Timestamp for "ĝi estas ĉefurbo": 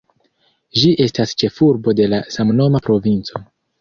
0.83-1.95